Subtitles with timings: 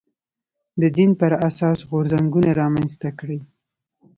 [0.81, 3.39] د دین پر اساس غورځنګونه رامنځته کړي